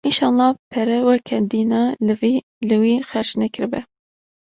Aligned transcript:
Înşallah 0.07 0.49
pere 0.73 0.97
weka 1.07 1.37
dîna 1.51 1.81
li 2.05 2.15
vî 2.21 2.33
li 2.67 2.75
wî 2.81 2.93
xerc 3.09 3.31
nekiribe!’’ 3.41 3.81